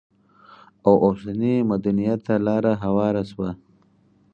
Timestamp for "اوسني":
1.05-1.53